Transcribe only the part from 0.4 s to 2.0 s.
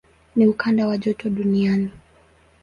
ukanda wa joto duniani.